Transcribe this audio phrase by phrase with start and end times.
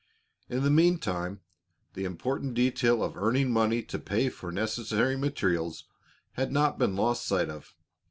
[0.49, 1.41] In the meantime,
[1.93, 5.83] the important detail of earning money to pay for necessary materials
[6.31, 7.75] had not been lost sight of.